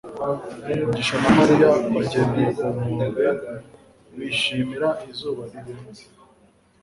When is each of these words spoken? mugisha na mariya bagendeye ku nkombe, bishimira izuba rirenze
mugisha 0.65 1.15
na 1.21 1.29
mariya 1.37 1.69
bagendeye 1.93 2.51
ku 2.57 2.65
nkombe, 2.79 3.23
bishimira 4.17 4.87
izuba 5.11 5.41
rirenze 5.51 6.03